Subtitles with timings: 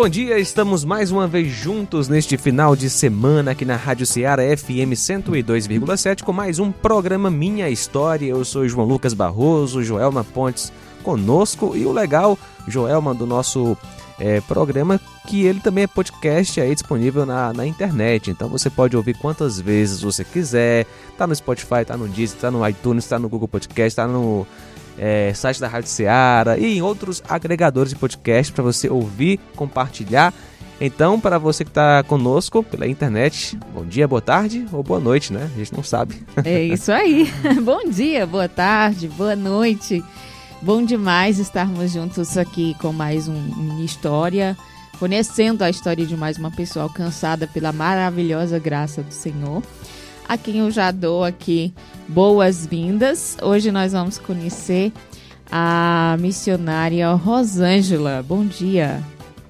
[0.00, 4.42] Bom dia, estamos mais uma vez juntos neste final de semana aqui na Rádio Ceará
[4.56, 8.26] FM 102,7 com mais um programa Minha História.
[8.26, 13.76] Eu sou João Lucas Barroso, Joelma Pontes conosco e o legal, Joelma, do nosso
[14.18, 18.30] é, programa, que ele também é podcast aí disponível na, na internet.
[18.30, 20.86] Então você pode ouvir quantas vezes você quiser.
[21.18, 24.46] Tá no Spotify, tá no Deezer, tá no iTunes, tá no Google Podcast, tá no
[25.00, 30.34] é, site da Rádio Ceará e em outros agregadores de podcast para você ouvir, compartilhar.
[30.78, 35.32] Então, para você que está conosco pela internet, bom dia, boa tarde ou boa noite,
[35.32, 35.50] né?
[35.54, 36.22] A gente não sabe.
[36.44, 37.30] É isso aí.
[37.64, 40.04] bom dia, boa tarde, boa noite.
[40.60, 44.56] Bom demais estarmos juntos aqui com mais um história,
[44.98, 49.62] conhecendo a história de mais uma pessoa alcançada pela maravilhosa graça do Senhor
[50.30, 51.74] a quem eu já dou aqui
[52.06, 53.36] boas-vindas.
[53.42, 54.92] Hoje nós vamos conhecer
[55.50, 58.24] a missionária Rosângela.
[58.28, 59.02] Bom dia.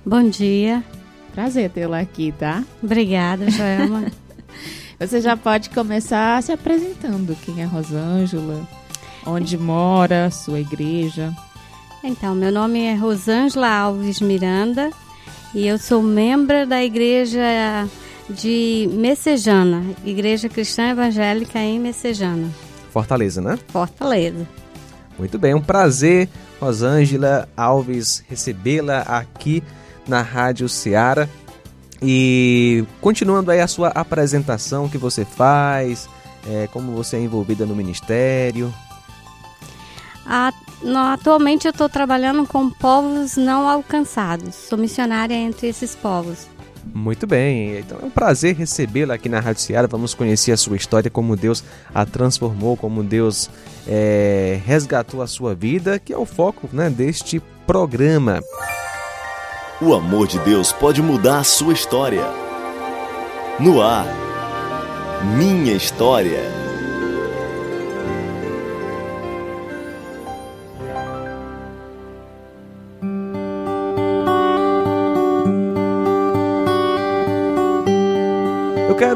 [0.06, 0.82] Bom dia.
[1.34, 2.64] Prazer tê-la aqui, tá?
[2.82, 4.06] Obrigada, Joelma.
[4.98, 7.36] Você já pode começar se apresentando.
[7.44, 8.66] Quem é Rosângela?
[9.26, 10.30] Onde mora?
[10.30, 11.30] Sua igreja?
[12.02, 14.88] Então, meu nome é Rosângela Alves Miranda
[15.54, 17.86] e eu sou membro da igreja
[18.30, 22.48] de Messejana, Igreja Cristã Evangélica em Messejana.
[22.90, 23.58] Fortaleza, né?
[23.68, 24.46] Fortaleza.
[25.18, 26.28] Muito bem, um prazer,
[26.60, 29.62] Rosângela Alves, recebê-la aqui
[30.08, 31.28] na Rádio Ceará.
[32.02, 36.08] E continuando aí a sua apresentação que você faz,
[36.48, 38.72] é, como você é envolvida no ministério.
[41.12, 44.54] Atualmente eu estou trabalhando com povos não alcançados.
[44.54, 46.46] Sou missionária entre esses povos.
[46.94, 49.86] Muito bem, então é um prazer recebê-la aqui na Rádio Ceará.
[49.86, 51.62] Vamos conhecer a sua história, como Deus
[51.94, 53.50] a transformou, como Deus
[53.86, 58.40] é, resgatou a sua vida, que é o foco né, deste programa.
[59.80, 62.24] O amor de Deus pode mudar a sua história.
[63.58, 64.06] No ar,
[65.36, 66.69] minha história.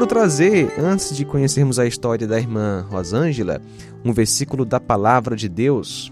[0.05, 3.59] Quero trazer, antes de conhecermos a história da irmã Rosângela,
[4.03, 6.11] um versículo da palavra de Deus,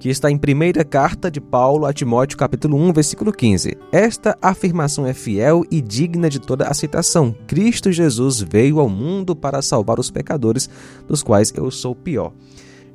[0.00, 3.76] que está em primeira carta de Paulo a Timóteo, capítulo 1, versículo 15.
[3.92, 7.34] Esta afirmação é fiel e digna de toda aceitação.
[7.46, 10.68] Cristo Jesus veio ao mundo para salvar os pecadores,
[11.06, 12.32] dos quais eu sou pior.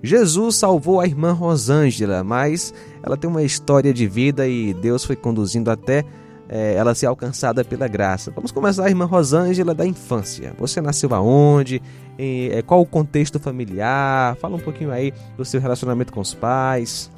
[0.04, 5.16] Jesus salvou a irmã Rosângela, mas ela tem uma história de vida e Deus foi
[5.16, 6.04] conduzindo até
[6.50, 8.32] é, ela ser alcançada pela graça.
[8.32, 10.54] Vamos começar, irmã Rosângela, da infância.
[10.58, 11.82] Você nasceu aonde?
[12.18, 14.36] E, é, qual o contexto familiar?
[14.38, 17.12] Fala um pouquinho aí do seu relacionamento com os pais.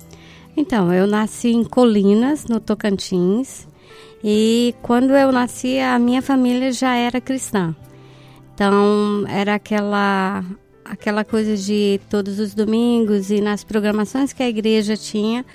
[0.56, 3.68] Então, eu nasci em Colinas, no Tocantins.
[4.22, 7.74] E quando eu nasci, a minha família já era cristã.
[8.54, 10.44] Então, era aquela
[10.84, 15.46] aquela coisa de todos os domingos e nas programações que a igreja tinha,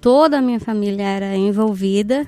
[0.00, 2.24] toda a minha família era envolvida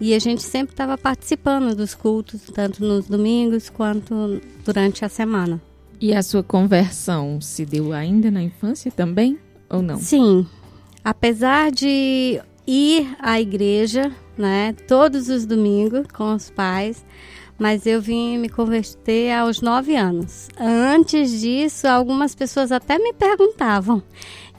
[0.00, 5.60] e a gente sempre estava participando dos cultos, tanto nos domingos quanto durante a semana.
[6.00, 9.38] E a sua conversão se deu ainda na infância também
[9.68, 9.98] ou não?
[9.98, 10.46] Sim.
[11.04, 17.04] Apesar de ir à igreja, né, todos os domingos com os pais,
[17.58, 20.48] mas eu vim me converter aos nove anos.
[20.58, 24.02] Antes disso, algumas pessoas até me perguntavam: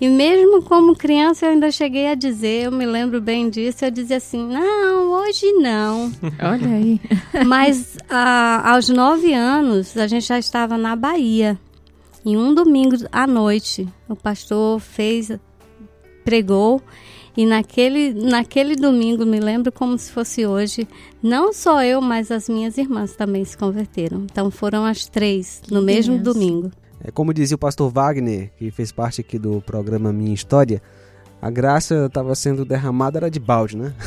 [0.01, 3.91] e mesmo como criança, eu ainda cheguei a dizer, eu me lembro bem disso, eu
[3.91, 6.11] dizia assim: não, hoje não.
[6.41, 7.01] Olha aí.
[7.45, 11.59] Mas a, aos nove anos, a gente já estava na Bahia.
[12.25, 15.31] Em um domingo à noite, o pastor fez,
[16.23, 16.81] pregou.
[17.35, 20.87] E naquele, naquele domingo, me lembro como se fosse hoje,
[21.21, 24.23] não só eu, mas as minhas irmãs também se converteram.
[24.23, 26.71] Então foram as três no mesmo domingo.
[27.03, 30.81] É, como dizia o pastor Wagner, que fez parte aqui do programa Minha História,
[31.41, 33.93] a graça estava sendo derramada era de balde, né?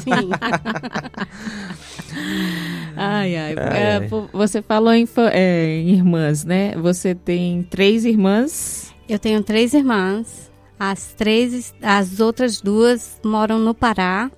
[0.00, 0.30] Sim.
[2.96, 3.54] ai, ai.
[3.54, 4.08] É, é.
[4.32, 6.74] Você falou em, é, em, irmãs, né?
[6.76, 8.94] Você tem três irmãs?
[9.06, 10.50] Eu tenho três irmãs.
[10.84, 14.28] As três, as outras duas moram no Pará,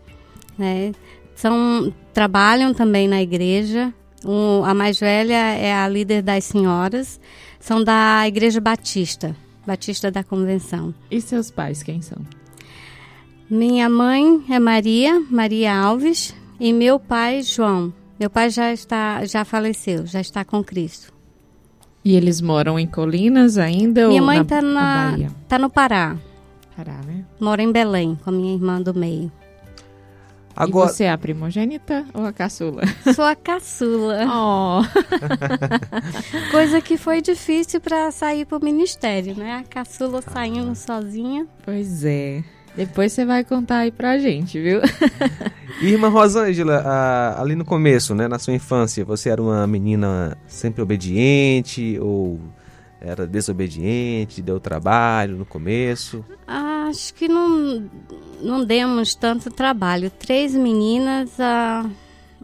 [0.58, 0.92] né?
[1.34, 3.94] São, trabalham também na igreja.
[4.22, 7.18] Um, a mais velha é a líder das senhoras,
[7.58, 9.34] são da Igreja Batista,
[9.66, 10.94] Batista da Convenção.
[11.10, 12.18] E seus pais, quem são?
[13.48, 17.90] Minha mãe é Maria, Maria Alves, e meu pai, João.
[18.20, 21.10] Meu pai já está, já faleceu, já está com Cristo.
[22.04, 24.08] E eles moram em Colinas ainda?
[24.08, 25.30] Minha ou mãe na, está na, Bahia?
[25.48, 26.18] tá no Pará,
[26.76, 27.24] Pará, né?
[27.40, 29.30] mora em Belém com a minha irmã do meio.
[30.56, 32.82] Agora, E você é a primogênita ou a caçula?
[33.14, 34.24] Sou a caçula.
[34.30, 34.82] Oh,
[36.50, 39.54] Coisa que foi difícil para sair pro ministério, né?
[39.56, 41.46] A caçula saindo sozinha.
[41.64, 42.42] pois é.
[42.76, 44.80] Depois você vai contar aí pra gente, viu?
[45.80, 50.82] Irmã Rosângela, ah, ali no começo, né, na sua infância, você era uma menina sempre
[50.82, 52.40] obediente ou
[53.04, 56.24] era desobediente, deu trabalho no começo?
[56.46, 57.88] Acho que não,
[58.40, 60.10] não demos tanto trabalho.
[60.10, 61.84] Três meninas, a,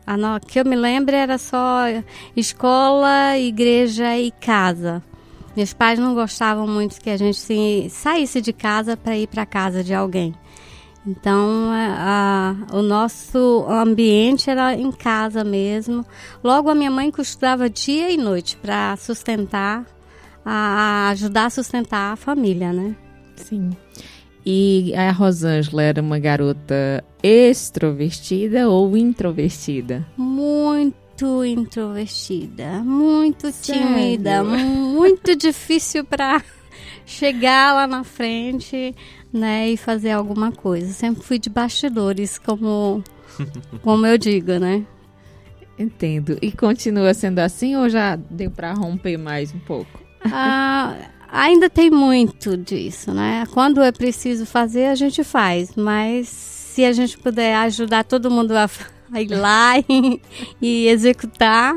[0.07, 1.85] a no- que eu me lembro era só
[2.37, 5.03] escola, igreja e casa.
[5.57, 9.45] Meus pais não gostavam muito que a gente se- saísse de casa para ir para
[9.45, 10.35] casa de alguém.
[11.07, 16.05] Então, a- o nosso ambiente era em casa mesmo.
[16.45, 19.85] Logo, a minha mãe costurava dia e noite para sustentar,
[20.53, 22.97] a, ajudar a sustentar a família, né?
[23.37, 23.71] Sim.
[24.45, 30.05] E a Rosângela era uma garota extrovertida ou introvertida?
[30.17, 33.87] Muito introvertida, muito Sério?
[33.87, 36.43] tímida, muito difícil para
[37.07, 38.93] chegar lá na frente,
[39.33, 40.93] né, e fazer alguma coisa.
[40.93, 43.05] Sempre fui de bastidores, como
[43.83, 44.85] como eu digo, né?
[45.79, 46.37] Entendo.
[46.43, 50.00] E continua sendo assim ou já deu pra romper mais um pouco?
[50.25, 50.97] Ah,
[51.31, 53.47] ainda tem muito disso, né?
[53.53, 58.53] Quando é preciso fazer, a gente faz, mas se a gente puder ajudar todo mundo
[58.53, 58.69] a,
[59.13, 60.21] a ir lá e,
[60.61, 61.77] e executar.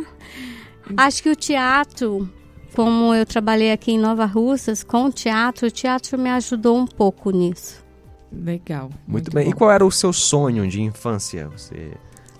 [0.98, 2.30] Acho que o teatro,
[2.75, 6.86] como eu trabalhei aqui em Nova Russas com o teatro, o teatro me ajudou um
[6.86, 7.84] pouco nisso.
[8.31, 8.90] Legal.
[9.07, 9.45] Muito, bem.
[9.45, 9.51] bom.
[9.51, 11.48] E qual era o seu sonho de infância?
[11.50, 11.92] Você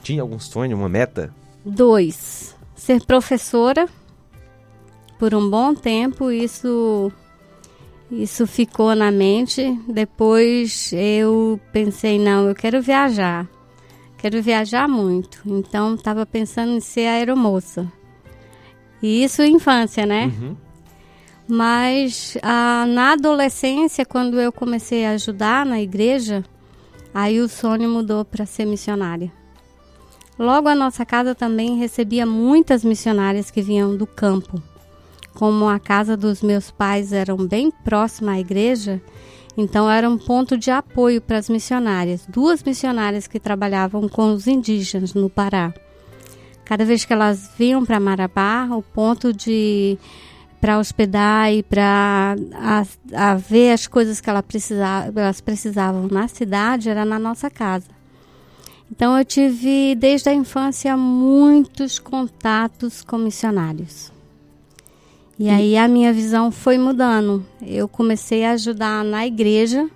[0.02, 1.34] tinha algum sonho, uma meta?
[1.64, 3.88] Dois, ser professora
[5.24, 7.10] por um bom tempo, isso
[8.12, 9.80] isso ficou na mente.
[9.88, 13.48] Depois eu pensei, não, eu quero viajar.
[14.18, 15.42] Quero viajar muito.
[15.46, 17.90] Então estava pensando em ser aeromoça.
[19.02, 20.26] E isso em infância, né?
[20.26, 20.58] Uhum.
[21.48, 26.44] Mas ah, na adolescência, quando eu comecei a ajudar na igreja,
[27.14, 29.32] aí o sonho mudou para ser missionária.
[30.38, 34.62] Logo a nossa casa também recebia muitas missionárias que vinham do campo.
[35.34, 39.02] Como a casa dos meus pais eram bem próxima à igreja,
[39.58, 42.26] então era um ponto de apoio para as missionárias.
[42.28, 45.74] Duas missionárias que trabalhavam com os indígenas no Pará.
[46.66, 49.98] Cada vez que elas vinham para Marabá, o ponto de
[50.62, 56.30] para hospedar e para a, a ver as coisas que ela precisava, elas precisavam na
[56.30, 57.90] cidade era na nossa casa.
[58.90, 64.13] Então eu tive desde a infância muitos contatos com missionários.
[65.44, 67.46] E, aí a minha visão foi mudando.
[67.62, 69.90] Eu comecei a ajudar na igreja,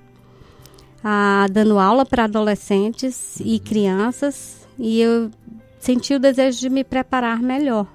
[1.01, 5.31] a, dando aula para adolescentes e crianças, e eu
[5.79, 7.87] senti o desejo de me preparar melhor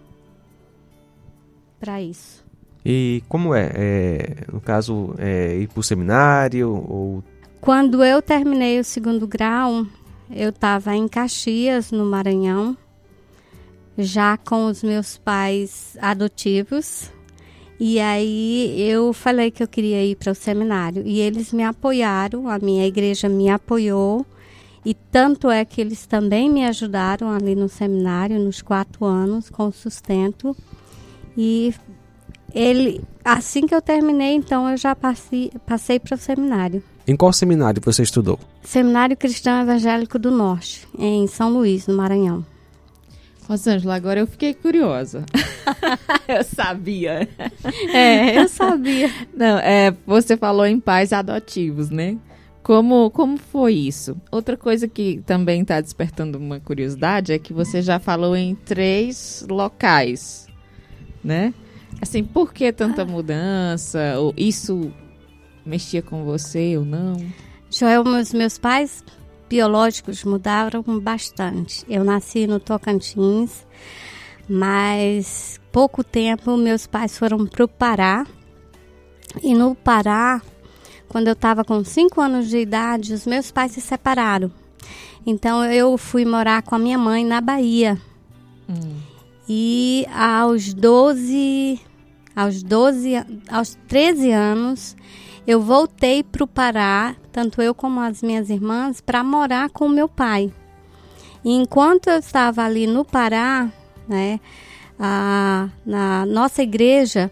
[1.78, 2.42] para isso.
[2.86, 3.70] E como é?
[3.74, 7.22] É, no caso, é, ir para o seminário ou
[7.60, 9.86] Quando eu terminei o segundo grau,
[10.30, 12.74] eu estava em Caxias, no Maranhão,
[13.98, 17.11] já com os meus pais adotivos.
[17.84, 21.02] E aí eu falei que eu queria ir para o seminário.
[21.04, 24.24] E eles me apoiaram, a minha igreja me apoiou.
[24.86, 29.72] E tanto é que eles também me ajudaram ali no seminário, nos quatro anos, com
[29.72, 30.56] sustento.
[31.36, 31.74] E
[32.54, 36.84] ele, assim que eu terminei, então eu já passei, passei para o seminário.
[37.04, 38.38] em qual seminário você estudou?
[38.62, 42.46] Seminário Cristão Evangélico do Norte, em São Luís, no Maranhão.
[43.52, 45.26] Rosângela, agora eu fiquei curiosa.
[46.26, 47.28] eu sabia.
[47.92, 49.10] É, eu sabia.
[49.36, 52.16] Não, é, você falou em pais adotivos, né?
[52.62, 54.16] Como, como foi isso?
[54.30, 59.44] Outra coisa que também está despertando uma curiosidade é que você já falou em três
[59.46, 60.46] locais,
[61.22, 61.52] né?
[62.00, 64.14] Assim, por que tanta mudança?
[64.18, 64.90] Ou isso
[65.66, 67.16] mexia com você ou não?
[67.70, 69.04] Joel, meus, meus pais
[69.52, 71.84] biológicos mudaram bastante.
[71.86, 73.66] Eu nasci no Tocantins,
[74.48, 78.26] mas pouco tempo meus pais foram para o Pará.
[79.42, 80.40] E no Pará,
[81.06, 84.50] quando eu estava com 5 anos de idade, os meus pais se separaram.
[85.26, 88.00] Então eu fui morar com a minha mãe na Bahia.
[88.66, 88.96] Hum.
[89.46, 91.78] E aos 12,
[92.34, 93.12] aos 12,
[93.50, 94.96] aos 13 anos,
[95.46, 100.08] eu voltei para o Pará, tanto eu como as minhas irmãs, para morar com meu
[100.08, 100.52] pai.
[101.44, 103.68] E enquanto eu estava ali no Pará,
[104.08, 104.38] né,
[104.98, 107.30] a, na nossa igreja,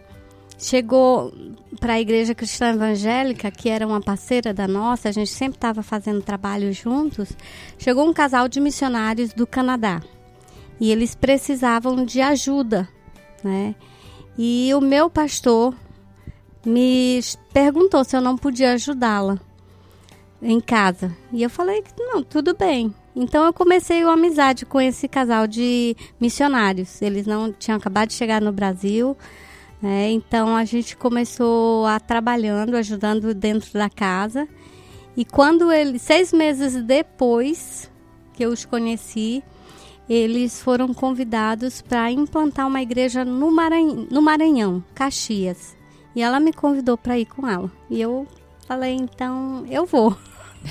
[0.59, 1.33] chegou
[1.79, 5.83] para a igreja cristã evangélica, que era uma parceira da nossa, a gente sempre estava
[5.83, 7.31] fazendo trabalho juntos,
[7.79, 10.03] chegou um casal de missionários do Canadá.
[10.81, 12.89] E eles precisavam de ajuda,
[13.45, 13.75] né?
[14.37, 15.75] E o meu pastor
[16.65, 17.21] me
[17.53, 19.39] perguntou se eu não podia ajudá-la
[20.43, 21.15] em casa.
[21.33, 22.95] E eu falei que não, tudo bem.
[23.15, 27.03] Então eu comecei uma amizade com esse casal de missionários.
[27.03, 29.17] Eles não tinham acabado de chegar no Brasil,
[29.83, 30.11] né?
[30.11, 34.49] Então a gente começou a trabalhando, ajudando dentro da casa.
[35.17, 37.91] E quando eles, seis meses depois
[38.33, 39.43] que eu os conheci,
[40.09, 45.80] eles foram convidados para implantar uma igreja no Maranhão, no Maranhão, Caxias.
[46.15, 47.71] E ela me convidou para ir com ela.
[47.89, 48.27] E eu
[48.67, 50.17] falei, então eu vou.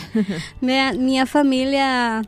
[0.62, 2.22] minha, minha família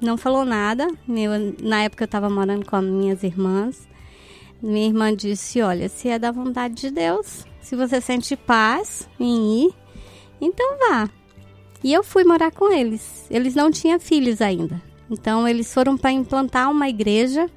[0.00, 0.86] não falou nada.
[1.08, 3.88] Eu, na época eu estava morando com as minhas irmãs.
[4.62, 9.66] Minha irmã disse: Olha, se é da vontade de Deus, se você sente paz em
[9.66, 9.74] ir,
[10.40, 11.08] então vá.
[11.82, 13.26] E eu fui morar com eles.
[13.30, 14.82] Eles não tinham filhos ainda.
[15.10, 17.48] Então eles foram para implantar uma igreja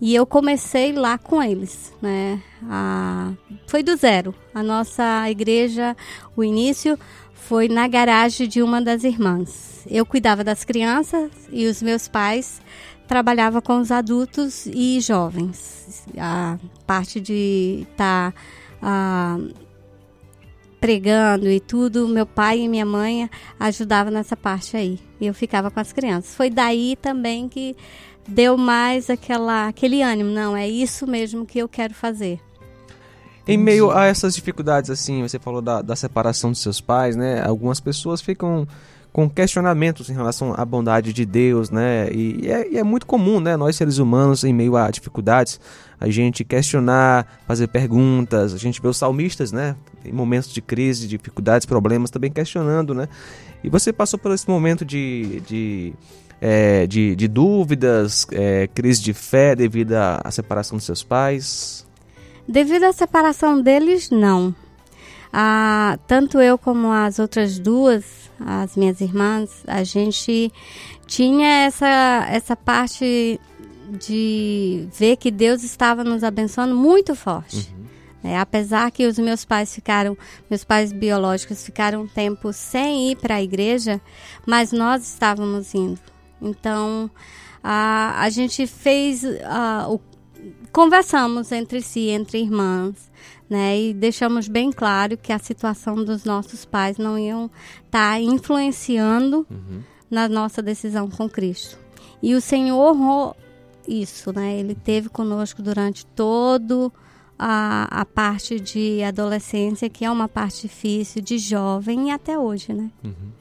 [0.00, 2.42] e eu comecei lá com eles, né?
[2.68, 3.32] A,
[3.66, 4.34] foi do zero.
[4.54, 5.96] A nossa igreja,
[6.36, 6.98] o início
[7.32, 9.86] foi na garagem de uma das irmãs.
[9.88, 12.60] Eu cuidava das crianças e os meus pais
[13.06, 16.06] trabalhava com os adultos e jovens.
[16.18, 18.38] A parte de estar tá,
[18.82, 19.38] ah,
[20.84, 24.98] pregando e tudo, meu pai e minha mãe ajudavam nessa parte aí.
[25.18, 26.34] E eu ficava com as crianças.
[26.34, 27.74] Foi daí também que
[28.28, 30.30] deu mais aquela, aquele ânimo.
[30.30, 32.38] Não, é isso mesmo que eu quero fazer.
[33.48, 37.42] Em meio a essas dificuldades, assim, você falou da, da separação dos seus pais, né?
[37.42, 38.68] Algumas pessoas ficam
[39.14, 42.08] com questionamentos em relação à bondade de Deus, né?
[42.10, 43.56] E é, e é, muito comum, né?
[43.56, 45.60] Nós seres humanos, em meio a dificuldades,
[46.00, 48.52] a gente questionar, fazer perguntas.
[48.52, 49.76] A gente vê os salmistas, né?
[50.04, 53.08] Em momentos de crise, dificuldades, problemas, também questionando, né?
[53.62, 55.94] E você passou por esse momento de, de,
[56.40, 61.86] é, de, de, dúvidas, é, crise de fé devido à, separação dos seus pais?
[62.48, 64.52] Devido à separação deles, não.
[65.32, 70.52] Ah, tanto eu como as outras duas as minhas irmãs, a gente
[71.06, 73.40] tinha essa, essa parte
[73.98, 77.72] de ver que Deus estava nos abençoando muito forte.
[77.76, 77.84] Uhum.
[78.24, 80.16] É, apesar que os meus pais ficaram,
[80.48, 84.00] meus pais biológicos ficaram um tempo sem ir para a igreja,
[84.46, 86.00] mas nós estávamos indo.
[86.40, 87.10] Então,
[87.62, 90.00] a, a gente fez, a, o,
[90.72, 93.10] conversamos entre si, entre irmãs,
[93.48, 93.78] né?
[93.78, 97.50] E deixamos bem claro que a situação dos nossos pais não iam
[97.84, 99.82] estar tá influenciando uhum.
[100.10, 101.78] na nossa decisão com Cristo.
[102.22, 103.36] E o Senhor honrou
[103.86, 104.58] isso, né?
[104.58, 106.92] Ele teve conosco durante todo
[107.38, 112.72] a, a parte de adolescência, que é uma parte difícil, de jovem e até hoje,
[112.72, 112.90] né?
[113.04, 113.32] Uhum.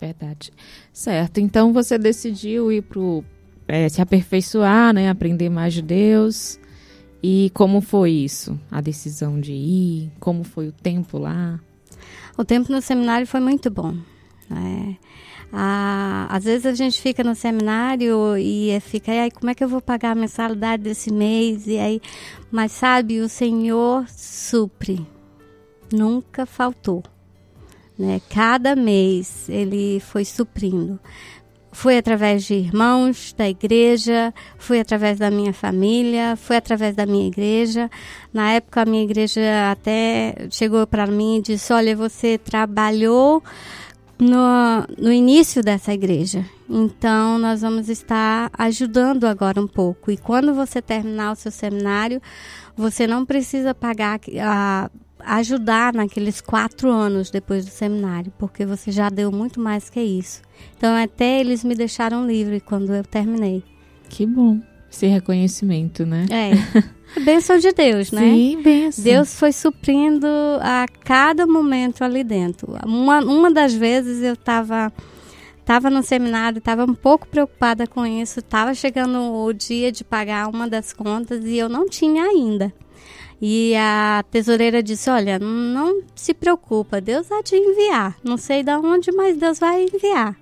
[0.00, 0.52] Verdade.
[0.92, 1.38] Certo.
[1.38, 3.24] Então você decidiu ir pro
[3.66, 5.08] é, se aperfeiçoar, né?
[5.08, 6.58] Aprender mais de Deus.
[7.22, 8.58] E como foi isso?
[8.70, 10.12] A decisão de ir?
[10.20, 11.58] Como foi o tempo lá?
[12.36, 13.96] O tempo no seminário foi muito bom.
[14.50, 14.96] Né?
[15.52, 19.68] Ah, às vezes a gente fica no seminário e fica, aí como é que eu
[19.68, 21.66] vou pagar a mensalidade desse mês?
[21.66, 22.02] E aí,
[22.50, 25.06] mas sabe, o Senhor supre.
[25.92, 27.04] Nunca faltou.
[27.96, 28.20] Né?
[28.28, 30.98] Cada mês ele foi suprindo.
[31.74, 37.26] Foi através de irmãos da igreja, foi através da minha família, foi através da minha
[37.26, 37.90] igreja.
[38.32, 39.40] Na época, a minha igreja
[39.72, 43.42] até chegou para mim e disse: Olha, você trabalhou
[44.16, 50.12] no, no início dessa igreja, então nós vamos estar ajudando agora um pouco.
[50.12, 52.22] E quando você terminar o seu seminário,
[52.76, 54.88] você não precisa pagar a
[55.20, 60.42] ajudar naqueles quatro anos depois do seminário, porque você já deu muito mais que isso.
[60.76, 63.62] Então, até eles me deixaram livre quando eu terminei.
[64.08, 64.60] Que bom
[64.94, 66.26] esse reconhecimento, né?
[66.30, 67.20] É.
[67.20, 68.22] Bênção de Deus, né?
[68.22, 69.04] Sim, bênção.
[69.04, 70.26] Deus foi suprindo
[70.60, 72.76] a cada momento ali dentro.
[72.84, 74.92] Uma, uma das vezes eu estava
[75.64, 80.48] tava no seminário, estava um pouco preocupada com isso, estava chegando o dia de pagar
[80.48, 82.72] uma das contas e eu não tinha ainda.
[83.40, 88.16] E a tesoureira disse: Olha, não se preocupa, Deus vai te enviar.
[88.22, 90.36] Não sei de onde, mas Deus vai enviar.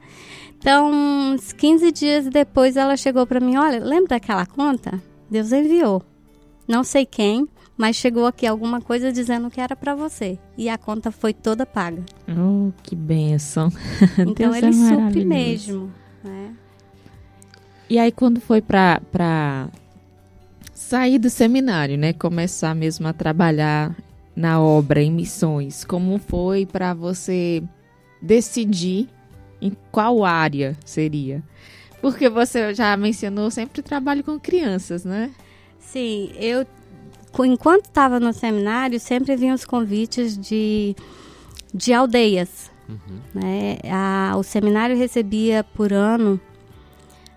[0.58, 5.02] Então, uns 15 dias depois, ela chegou para mim: Olha, lembra daquela conta?
[5.30, 6.02] Deus enviou.
[6.68, 10.38] Não sei quem, mas chegou aqui alguma coisa dizendo que era para você.
[10.56, 12.04] E a conta foi toda paga.
[12.28, 13.70] Oh, que benção.
[14.18, 15.92] Então, Deus ele é supre mesmo.
[16.22, 16.54] Né?
[17.90, 19.68] E aí, quando foi para pra
[20.92, 22.12] sair do seminário, né?
[22.12, 23.96] Começar mesmo a trabalhar
[24.36, 27.62] na obra, em missões, como foi para você
[28.20, 29.08] decidir
[29.58, 31.42] em qual área seria?
[32.02, 35.30] Porque você já mencionou, sempre trabalho com crianças, né?
[35.78, 36.66] Sim, eu
[37.42, 40.94] enquanto estava no seminário sempre vinham os convites de,
[41.72, 42.70] de aldeias.
[43.34, 43.78] Né?
[43.90, 46.38] A- o seminário recebia por ano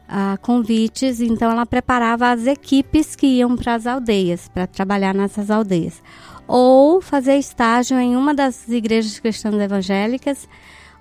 [0.08, 5.50] ah, convites, então ela preparava as equipes que iam para as aldeias, para trabalhar nessas
[5.50, 6.02] aldeias.
[6.48, 10.48] Ou fazer estágio em uma das igrejas cristãs evangélicas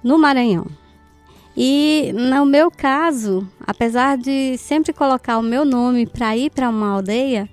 [0.02, 0.66] no Maranhão.
[1.56, 6.90] E no meu caso, apesar de sempre colocar o meu nome para ir para uma
[6.90, 7.49] aldeia,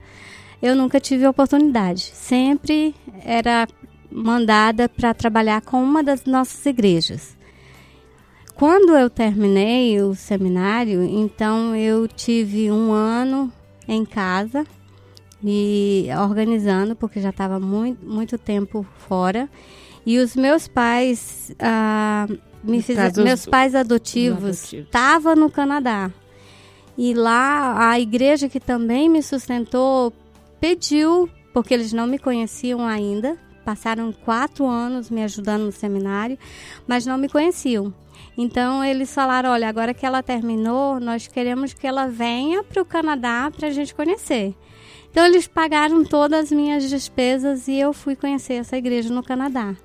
[0.62, 2.02] eu nunca tive oportunidade.
[2.02, 3.68] Sempre era
[4.12, 7.38] mandada para trabalhar com uma das nossas igrejas.
[8.62, 13.52] Quando eu terminei o seminário, então eu tive um ano
[13.88, 14.68] em casa
[15.44, 19.50] e organizando, porque já estava muito, muito tempo fora.
[20.06, 22.28] E os meus pais ah,
[22.64, 24.74] me caso, os- Meus pais os adotivos adotivos.
[24.74, 26.12] estavam no Canadá.
[26.96, 30.14] E lá a igreja que também me sustentou
[30.60, 36.38] pediu, porque eles não me conheciam ainda, passaram quatro anos me ajudando no seminário,
[36.88, 37.94] mas não me conheciam.
[38.38, 42.86] Então eles falaram: olha, agora que ela terminou, nós queremos que ela venha para o
[42.86, 44.56] Canadá para a gente conhecer.
[45.10, 49.76] Então eles pagaram todas as minhas despesas e eu fui conhecer essa igreja no Canadá.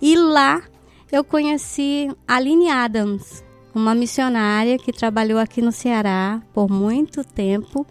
[0.00, 0.62] E lá
[1.10, 7.86] eu conheci Aline Adams, uma missionária que trabalhou aqui no Ceará por muito tempo.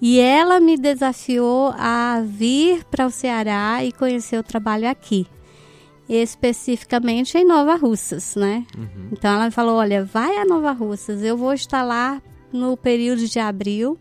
[0.00, 5.26] E ela me desafiou a vir para o Ceará e conhecer o trabalho aqui,
[6.08, 8.66] especificamente em Nova Russas, né?
[9.10, 12.20] Então ela me falou: olha, vai a Nova Russas, eu vou estar lá
[12.52, 13.98] no período de abril.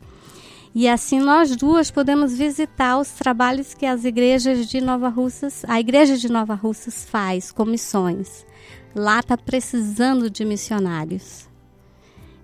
[0.78, 5.80] E assim nós duas podemos visitar os trabalhos que as igrejas de Nova Russas, a
[5.80, 8.46] igreja de Nova Russas faz com missões.
[8.94, 11.48] Lá está precisando de missionários.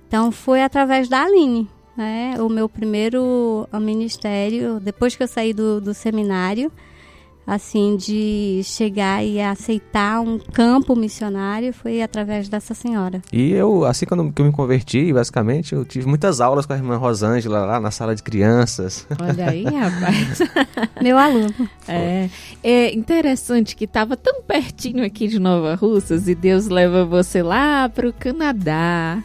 [0.08, 1.70] Então foi através da Aline,
[2.02, 2.36] né?
[2.42, 6.72] O meu primeiro ministério, depois que eu saí do, do seminário,
[7.46, 13.22] assim, de chegar e aceitar um campo missionário, foi através dessa senhora.
[13.32, 16.76] E eu, assim quando que eu me converti, basicamente, eu tive muitas aulas com a
[16.76, 19.06] irmã Rosângela lá na sala de crianças.
[19.22, 20.40] Olha aí, rapaz.
[21.02, 21.54] Meu aluno.
[21.88, 22.30] É,
[22.64, 27.88] é interessante que estava tão pertinho aqui de Nova Russas e Deus leva você lá
[27.90, 29.22] para o Canadá,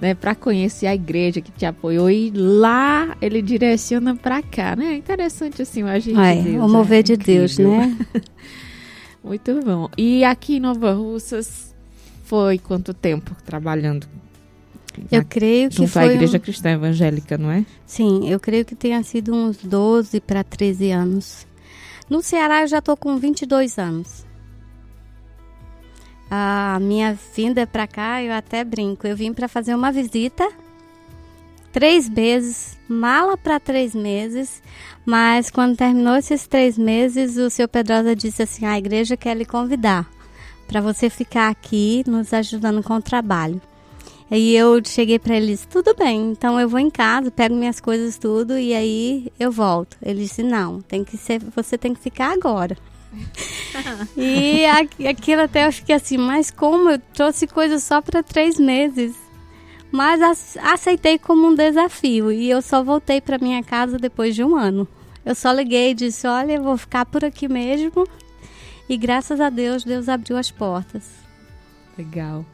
[0.00, 4.94] né, para conhecer a igreja que te apoiou e lá ele direciona para cá, né?
[4.96, 6.64] Interessante assim o agir É, de Deus.
[6.64, 7.78] o mover é de Deus, incrível.
[7.78, 7.96] né?
[9.24, 9.88] Muito bom.
[9.96, 11.74] E aqui em Nova Russas
[12.24, 14.06] foi quanto tempo trabalhando?
[15.10, 16.14] Eu na- creio que foi.
[16.14, 17.64] Igreja um- Cristã Evangélica, não é?
[17.86, 21.46] Sim, eu creio que tenha sido uns 12 para 13 anos.
[22.08, 24.25] No Ceará eu já estou com 22 anos.
[26.30, 29.06] A minha vinda para cá, eu até brinco.
[29.06, 30.48] Eu vim para fazer uma visita,
[31.72, 34.62] três meses, mala para três meses.
[35.04, 39.44] Mas quando terminou esses três meses, o seu Pedrosa disse assim: a igreja quer lhe
[39.44, 40.08] convidar
[40.66, 43.60] para você ficar aqui nos ajudando com o trabalho.
[44.28, 47.54] Aí eu cheguei para ele e disse, tudo bem, então eu vou em casa, pego
[47.54, 49.96] minhas coisas tudo e aí eu volto.
[50.02, 52.76] Ele disse, não, tem que ser, você tem que ficar agora.
[54.16, 54.64] E
[55.06, 59.14] aquilo até eu fiquei assim, mas como eu trouxe coisas só para três meses?
[59.92, 64.42] Mas ac- aceitei como um desafio e eu só voltei para minha casa depois de
[64.42, 64.86] um ano.
[65.24, 68.06] Eu só liguei e disse, olha, eu vou ficar por aqui mesmo.
[68.88, 71.04] E graças a Deus, Deus abriu as portas.
[71.98, 72.44] Legal.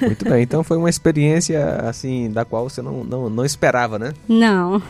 [0.00, 4.12] Muito bem, então foi uma experiência assim da qual você não, não, não esperava, né?
[4.28, 4.80] Não.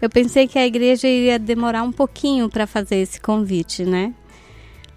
[0.00, 4.12] Eu pensei que a igreja iria demorar um pouquinho para fazer esse convite, né?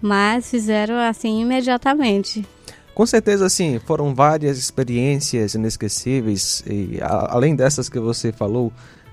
[0.00, 2.44] Mas fizeram assim imediatamente.
[2.94, 8.72] Com certeza, assim, foram várias experiências inesquecíveis e a- além dessas que você falou,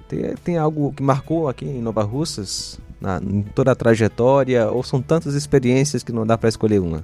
[0.09, 4.83] tem, tem algo que marcou aqui em Nova Russas, na, em toda a trajetória, ou
[4.83, 7.03] são tantas experiências que não dá para escolher uma?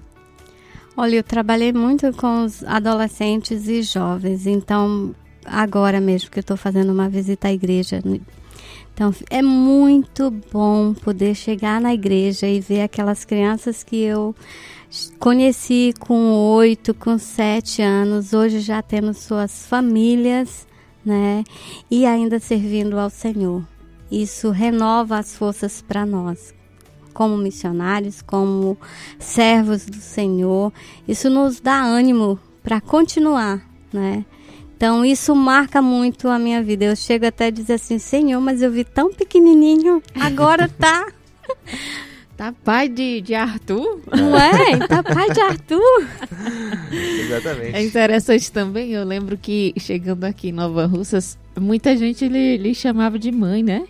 [0.97, 5.15] Olha, eu trabalhei muito com os adolescentes e jovens, então
[5.45, 8.01] agora mesmo que eu estou fazendo uma visita à igreja,
[8.93, 14.35] Então é muito bom poder chegar na igreja e ver aquelas crianças que eu
[15.19, 20.67] conheci com oito, com sete anos, hoje já tendo suas famílias,
[21.03, 21.43] né?
[21.89, 23.63] E ainda servindo ao Senhor.
[24.11, 26.53] Isso renova as forças para nós,
[27.15, 28.77] como missionários, como
[29.17, 30.71] servos do Senhor.
[31.07, 34.23] Isso nos dá ânimo para continuar, né?
[34.75, 36.85] Então isso marca muito a minha vida.
[36.85, 41.07] Eu chego até a dizer assim, Senhor, mas eu vi tão pequenininho, agora tá
[42.35, 44.01] Tá pai de, de Arthur?
[44.11, 44.87] Não é?
[44.87, 46.07] Tá pai de Arthur?
[46.91, 47.75] Exatamente.
[47.75, 52.73] É interessante também, eu lembro que chegando aqui em Nova Russas, muita gente lhe, lhe
[52.73, 53.85] chamava de mãe, né?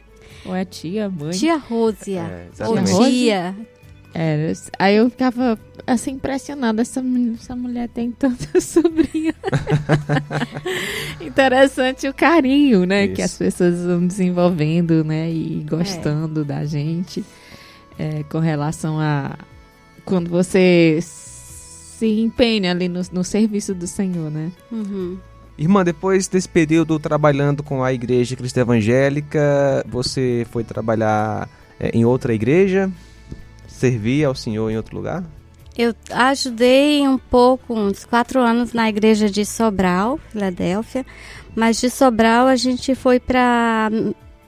[0.45, 1.31] Ou é tia, mãe?
[1.31, 2.49] Tia Rósia.
[2.59, 3.55] É, ou tia.
[4.13, 4.53] Era.
[4.77, 9.33] Aí eu ficava assim impressionada, essa, essa mulher tem tanta sobrinha.
[11.19, 13.33] Interessante o carinho, né, que Isso.
[13.33, 17.25] as pessoas vão desenvolvendo, né, e gostando da gente
[17.97, 19.35] é, com relação a
[20.05, 24.51] quando você se empenha ali no, no serviço do Senhor, né?
[24.71, 25.17] Uhum.
[25.57, 31.47] Irmã, depois desse período trabalhando com a Igreja Cristã Evangélica, você foi trabalhar
[31.79, 32.91] é, em outra igreja?
[33.73, 35.23] Servir ao Senhor em outro lugar?
[35.75, 41.03] Eu ajudei um pouco, uns quatro anos, na igreja de Sobral, Filadélfia.
[41.55, 43.89] Mas de Sobral a gente foi para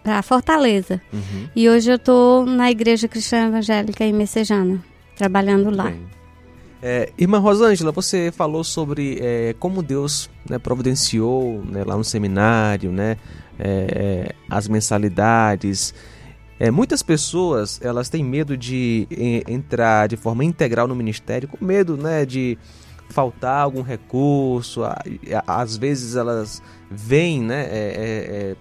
[0.04, 1.02] para Fortaleza.
[1.12, 1.50] Uhum.
[1.56, 4.80] E hoje eu estou na igreja cristã evangélica em Messejana,
[5.18, 5.92] trabalhando lá.
[6.80, 12.92] É, irmã Rosângela, você falou sobre é, como Deus né, providenciou né, lá no seminário,
[12.92, 13.18] né,
[13.58, 15.96] é, é, as mensalidades.
[16.60, 21.64] É, muitas pessoas elas têm medo de e- entrar de forma integral no ministério, com
[21.64, 22.58] medo né, de
[23.10, 24.82] faltar algum recurso.
[25.46, 28.56] Às vezes elas veem, né, é, é, é,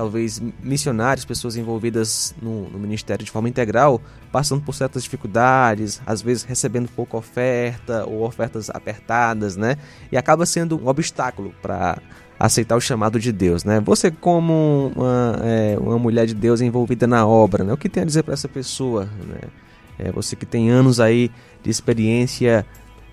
[0.00, 4.00] talvez missionários, pessoas envolvidas no, no ministério de forma integral,
[4.32, 9.76] passando por certas dificuldades, às vezes recebendo pouca oferta ou ofertas apertadas, né?
[10.10, 11.98] E acaba sendo um obstáculo para
[12.38, 13.78] aceitar o chamado de Deus, né?
[13.80, 17.70] Você como uma, é, uma mulher de Deus envolvida na obra, né?
[17.70, 19.50] O que tem a dizer para essa pessoa, né?
[19.98, 21.30] É, você que tem anos aí
[21.62, 22.64] de experiência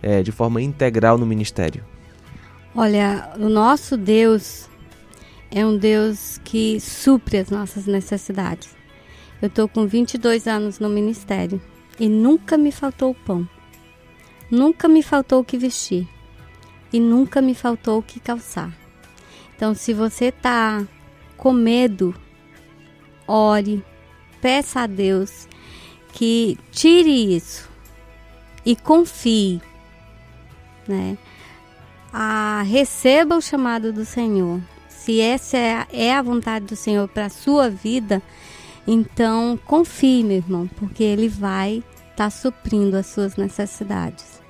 [0.02, 1.84] é, de forma integral no ministério.
[2.74, 4.70] Olha, o nosso Deus
[5.52, 8.76] é um Deus que supre as nossas necessidades.
[9.42, 11.62] Eu estou com 22 anos no ministério
[12.00, 13.48] e nunca me faltou o pão.
[14.50, 16.08] Nunca me faltou o que vestir.
[16.92, 18.76] E nunca me faltou o que calçar.
[19.56, 20.86] Então, se você está
[21.36, 22.16] com medo,
[23.28, 23.84] ore,
[24.42, 25.48] peça a Deus
[26.14, 27.70] que tire isso
[28.66, 29.62] e confie,
[30.88, 31.18] né?
[32.12, 34.62] Ah, receba o chamado do Senhor.
[35.08, 38.22] Se essa é a, é a vontade do Senhor para a sua vida,
[38.86, 44.42] então confie, meu irmão, porque Ele vai estar suprindo as suas necessidades.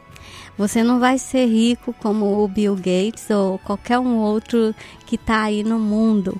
[0.58, 4.74] Você não vai ser rico como o Bill Gates ou qualquer um outro
[5.06, 6.36] que está aí no mundo,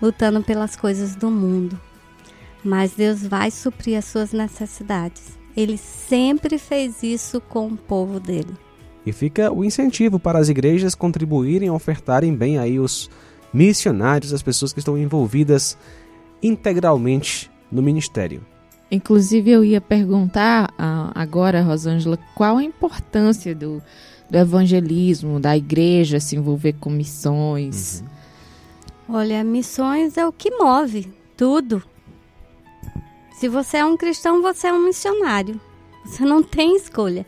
[0.00, 1.80] lutando pelas coisas do mundo.
[2.62, 5.36] Mas Deus vai suprir as suas necessidades.
[5.56, 8.54] Ele sempre fez isso com o povo dele.
[9.04, 13.10] E fica o incentivo para as igrejas contribuírem, ofertarem bem aí os
[13.52, 15.76] missionários, as pessoas que estão envolvidas
[16.42, 18.44] integralmente no ministério.
[18.90, 23.82] Inclusive, eu ia perguntar ah, agora, Rosângela, qual a importância do,
[24.30, 28.02] do evangelismo, da igreja se envolver com missões.
[29.08, 31.82] Olha, missões é o que move tudo.
[33.38, 35.60] Se você é um cristão, você é um missionário.
[36.04, 37.26] Você não tem escolha.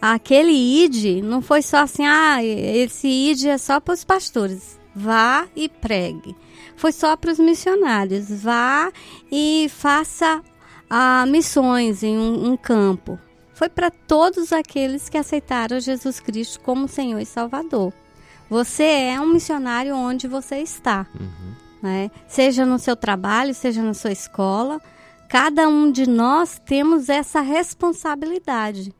[0.00, 4.78] Aquele ID não foi só assim, ah, esse ID é só para os pastores.
[4.94, 6.36] Vá e pregue.
[6.76, 8.30] Foi só para os missionários.
[8.30, 8.92] Vá
[9.30, 10.42] e faça
[10.88, 13.18] ah, missões em um, um campo.
[13.54, 17.92] Foi para todos aqueles que aceitaram Jesus Cristo como Senhor e Salvador.
[18.50, 21.06] Você é um missionário onde você está.
[21.82, 22.10] Né?
[22.26, 24.80] Seja no seu trabalho, seja na sua escola.
[25.28, 28.92] Cada um de nós temos essa responsabilidade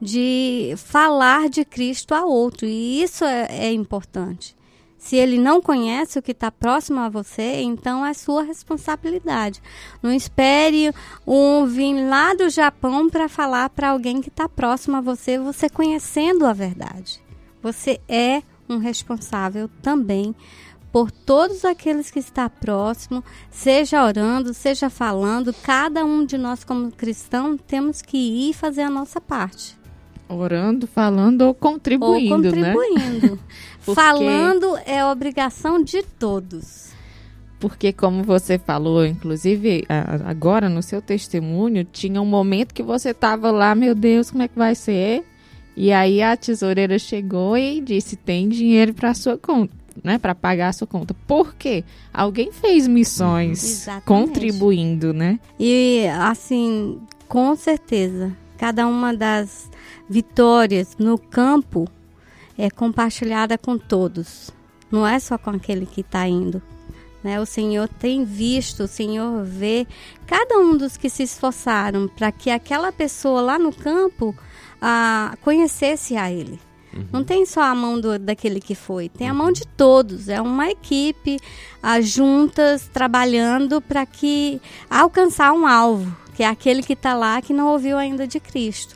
[0.00, 2.66] de falar de Cristo a outro.
[2.66, 4.56] E isso é, é importante.
[5.02, 9.60] Se ele não conhece o que está próximo a você, então é sua responsabilidade.
[10.00, 10.94] Não espere
[11.26, 15.68] um vir lá do Japão para falar para alguém que está próximo a você, você
[15.68, 17.20] conhecendo a verdade.
[17.60, 20.36] Você é um responsável também
[20.92, 26.92] por todos aqueles que está próximo, seja orando, seja falando, cada um de nós como
[26.92, 28.16] cristão temos que
[28.48, 29.76] ir fazer a nossa parte.
[30.28, 32.72] Orando, falando ou contribuindo, ou né?
[33.84, 36.90] Porque- Falando é obrigação de todos.
[37.58, 39.84] porque como você falou, inclusive
[40.24, 44.48] agora no seu testemunho, tinha um momento que você estava lá, meu Deus, como é
[44.48, 45.24] que vai ser?
[45.76, 50.18] E aí a tesoureira chegou e disse: tem dinheiro para sua conta, né?
[50.18, 51.14] Para pagar a sua conta.
[51.26, 51.84] Por quê?
[52.12, 54.00] Alguém fez missões uhum.
[54.04, 55.38] contribuindo, né?
[55.58, 59.70] E assim, com certeza, cada uma das
[60.10, 61.88] vitórias no campo
[62.62, 64.50] é compartilhada com todos.
[64.88, 66.62] Não é só com aquele que está indo.
[67.22, 67.40] Né?
[67.40, 69.84] O Senhor tem visto, o Senhor vê
[70.28, 74.32] cada um dos que se esforçaram para que aquela pessoa lá no campo
[74.80, 76.60] ah, conhecesse a Ele.
[76.94, 77.06] Uhum.
[77.10, 79.52] Não tem só a mão do, daquele que foi, tem a mão uhum.
[79.52, 80.28] de todos.
[80.28, 81.40] É uma equipe,
[81.82, 87.52] as juntas, trabalhando para que alcançar um alvo, que é aquele que está lá que
[87.52, 88.94] não ouviu ainda de Cristo.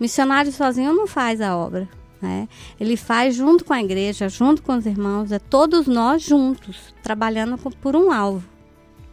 [0.00, 1.88] O missionário sozinho não faz a obra.
[2.24, 2.48] Né?
[2.80, 7.58] Ele faz junto com a igreja, junto com os irmãos, é todos nós juntos, trabalhando
[7.58, 8.48] por um alvo.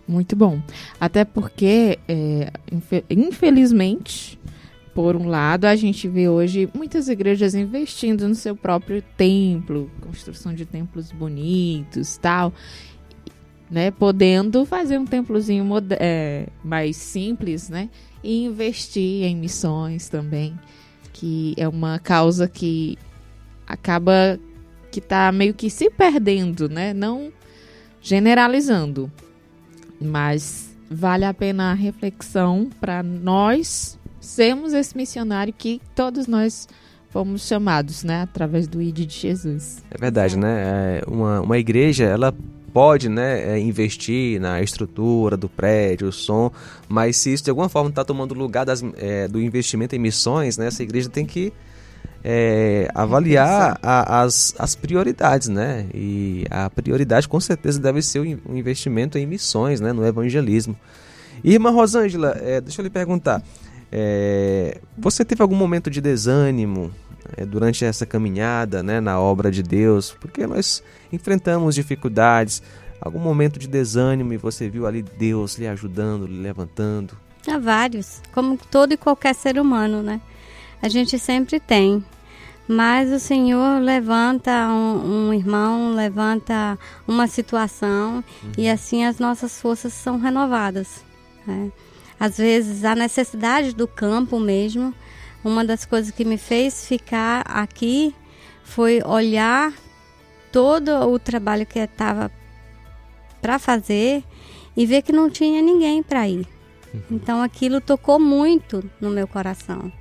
[0.07, 0.61] Muito bom.
[0.97, 2.53] Até porque, é,
[3.09, 4.39] infelizmente,
[4.95, 10.53] por um lado, a gente vê hoje muitas igrejas investindo no seu próprio templo, construção
[10.53, 12.53] de templos bonitos, tal,
[13.69, 15.67] né, podendo fazer um templozinho
[15.99, 17.89] é, mais simples, né,
[18.23, 20.57] e investir em missões também,
[21.21, 22.97] que é uma causa que
[23.67, 24.39] acaba
[24.89, 27.31] que está meio que se perdendo, né, não
[28.01, 29.09] generalizando,
[30.01, 36.67] mas vale a pena a reflexão para nós sermos esse missionário que todos nós
[37.09, 39.83] fomos chamados, né, através do ID de Jesus.
[39.91, 41.01] É verdade, né?
[41.01, 42.33] É uma, uma igreja, ela
[42.73, 46.51] pode né, é, investir na estrutura do prédio, o som,
[46.87, 50.57] mas se isso de alguma forma está tomando lugar das, é, do investimento em missões,
[50.57, 51.53] né, essa igreja tem que
[52.23, 55.87] é, avaliar a, as, as prioridades, né?
[55.93, 60.77] E a prioridade com certeza deve ser o investimento em missões, né, no evangelismo.
[61.43, 63.41] Irmã Rosângela, é, deixa eu lhe perguntar,
[63.91, 66.91] é, você teve algum momento de desânimo
[67.35, 70.15] é, durante essa caminhada né, na obra de Deus?
[70.19, 72.61] Porque nós enfrentamos dificuldades,
[72.99, 77.15] algum momento de desânimo e você viu ali Deus lhe ajudando, lhe levantando?
[77.47, 80.21] Há vários, como todo e qualquer ser humano, né?
[80.81, 82.03] A gente sempre tem.
[82.67, 88.51] Mas o Senhor levanta um, um irmão, levanta uma situação uhum.
[88.57, 91.03] e assim as nossas forças são renovadas.
[91.45, 91.71] Né?
[92.21, 94.93] às vezes a necessidade do campo mesmo.
[95.43, 98.13] Uma das coisas que me fez ficar aqui
[98.63, 99.73] foi olhar
[100.51, 102.31] todo o trabalho que estava
[103.41, 104.23] para fazer
[104.77, 106.47] e ver que não tinha ninguém para ir.
[106.93, 107.01] Uhum.
[107.11, 109.91] Então aquilo tocou muito no meu coração.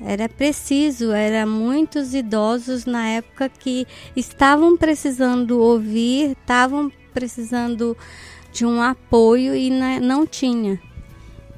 [0.00, 7.96] Era preciso, era muitos idosos na época que estavam precisando ouvir, estavam precisando
[8.52, 10.80] de um apoio e não tinha.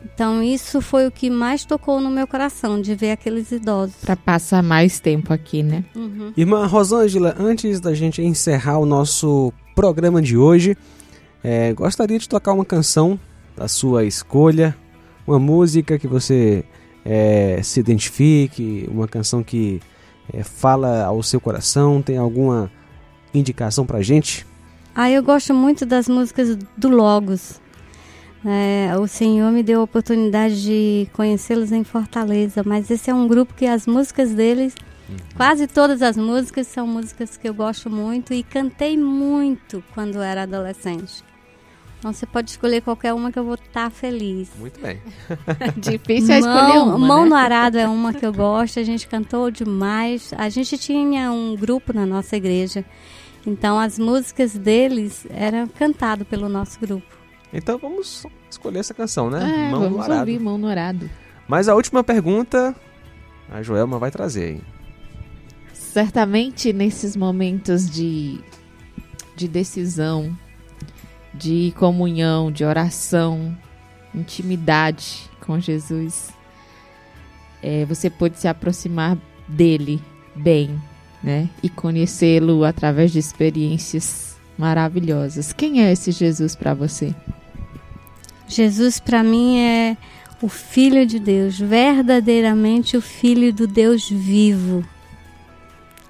[0.04, 3.96] Então isso foi o que mais tocou no meu coração, de ver aqueles idosos.
[4.00, 5.84] Para passar mais tempo aqui, né?
[5.94, 6.32] Uhum.
[6.36, 10.76] Irmã Rosângela, antes da gente encerrar o nosso programa de hoje,
[11.42, 13.18] é, gostaria de tocar uma canção
[13.56, 14.76] da sua escolha,
[15.26, 16.64] uma música que você
[17.04, 19.80] é, se identifique, uma canção que
[20.32, 22.70] é, fala ao seu coração, tem alguma
[23.32, 24.46] indicação pra gente?
[24.94, 27.60] Ah, eu gosto muito das músicas do Logos.
[28.44, 33.28] É, o Senhor me deu a oportunidade de conhecê-los em Fortaleza, mas esse é um
[33.28, 34.74] grupo que as músicas deles,
[35.08, 35.16] uhum.
[35.36, 40.44] quase todas as músicas, são músicas que eu gosto muito e cantei muito quando era
[40.44, 41.22] adolescente.
[41.98, 44.48] Então você pode escolher qualquer uma que eu vou estar feliz.
[44.58, 44.98] Muito bem.
[45.76, 46.96] Difícil é escolher uma.
[46.96, 47.28] Mão né?
[47.28, 50.32] no Arado é uma que eu gosto, a gente cantou demais.
[50.38, 52.86] A gente tinha um grupo na nossa igreja.
[53.46, 57.19] Então as músicas deles eram cantadas pelo nosso grupo.
[57.52, 59.40] Então vamos escolher essa canção, né?
[59.42, 61.10] É, Mão vamos no ouvir Mão no Arado.
[61.48, 62.74] Mas a última pergunta
[63.50, 64.60] a Joelma vai trazer aí.
[65.72, 68.38] Certamente nesses momentos de,
[69.34, 70.36] de decisão,
[71.34, 73.56] de comunhão, de oração,
[74.14, 76.30] intimidade com Jesus,
[77.60, 80.00] é, você pode se aproximar dele
[80.36, 80.80] bem,
[81.22, 81.48] né?
[81.62, 85.52] E conhecê-lo através de experiências maravilhosas.
[85.52, 87.14] Quem é esse Jesus para você?
[88.50, 89.96] Jesus para mim é
[90.42, 94.84] o Filho de Deus, verdadeiramente o Filho do Deus vivo.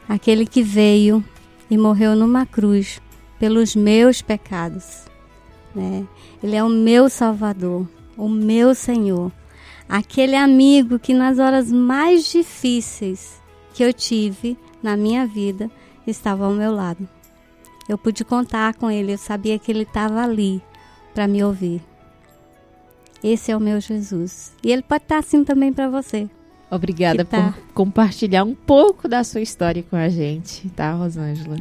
[0.09, 1.23] Aquele que veio
[1.71, 2.99] e morreu numa cruz
[3.39, 5.05] pelos meus pecados.
[5.75, 6.07] Né?
[6.43, 9.31] Ele é o meu Salvador, o meu Senhor.
[9.87, 13.39] Aquele amigo que nas horas mais difíceis
[13.75, 15.71] que eu tive na minha vida
[16.07, 17.07] estava ao meu lado.
[17.87, 20.63] eu pude contar com ele, eu sabia que ele estava ali
[21.13, 21.90] para me ouvir.
[23.23, 24.53] Esse é o meu Jesus.
[24.63, 26.29] E ele pode estar assim também para você.
[26.71, 27.53] Obrigada tá.
[27.53, 31.57] por compartilhar um pouco da sua história com a gente, tá, Rosângela?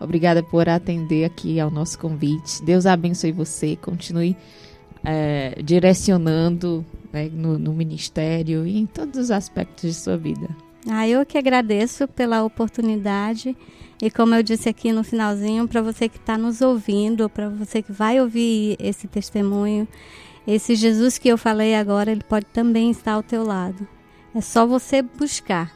[0.00, 2.62] Obrigada por atender aqui ao nosso convite.
[2.64, 4.36] Deus abençoe você, continue
[5.04, 10.48] é, direcionando né, no, no ministério e em todos os aspectos de sua vida.
[10.88, 13.56] Ah, eu que agradeço pela oportunidade
[14.00, 17.80] e como eu disse aqui no finalzinho, para você que está nos ouvindo, para você
[17.82, 19.88] que vai ouvir esse testemunho,
[20.46, 23.86] esse Jesus que eu falei agora, ele pode também estar ao teu lado.
[24.34, 25.74] É só você buscar.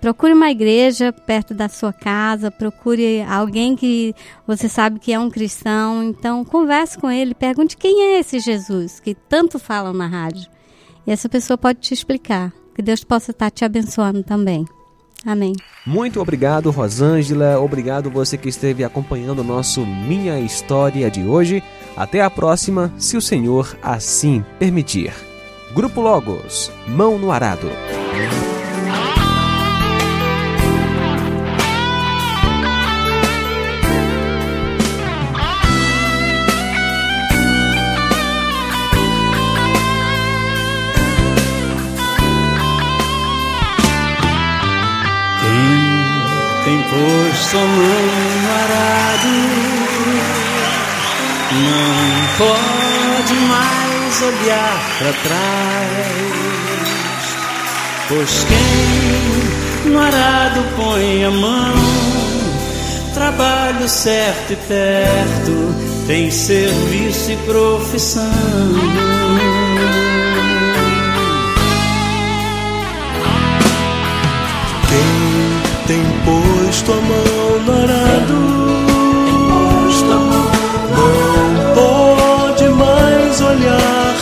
[0.00, 4.14] Procure uma igreja perto da sua casa, procure alguém que
[4.46, 6.02] você sabe que é um cristão.
[6.02, 10.50] Então, converse com ele, pergunte quem é esse Jesus que tanto falam na rádio.
[11.06, 12.52] E essa pessoa pode te explicar.
[12.74, 14.64] Que Deus possa estar te abençoando também.
[15.24, 15.54] Amém.
[15.86, 17.60] Muito obrigado, Rosângela.
[17.60, 21.62] Obrigado você que esteve acompanhando o nosso Minha História de hoje.
[21.96, 25.12] Até a próxima, se o Senhor assim permitir.
[25.74, 27.68] Grupo Logos, Mão no Arado.
[46.92, 49.28] Mão no arado,
[51.52, 56.08] não pode mais olhar para trás,
[58.08, 61.74] pois quem no arado põe a mão,
[63.14, 65.74] trabalho certo e perto,
[66.08, 68.30] tem serviço e profissão.
[75.90, 76.04] tem
[76.80, 78.34] posto a mão no arado.
[80.08, 84.14] Não pode mais olhar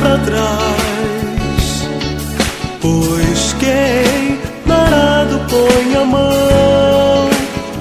[0.00, 1.88] para trás,
[2.80, 7.30] pois quem no arado põe a mão,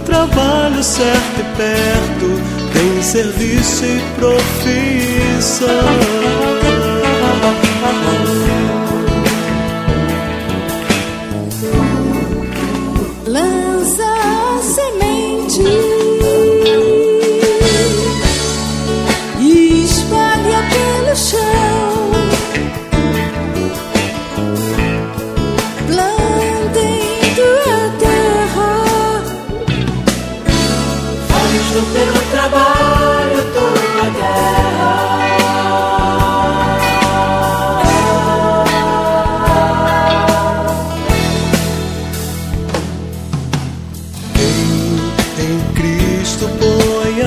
[0.05, 2.41] trabalho certo e perto,
[2.73, 6.04] tem serviço e profissão.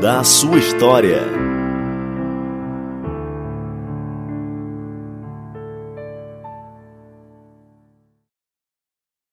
[0.00, 1.39] O amor de Deus pode mudar a sua história.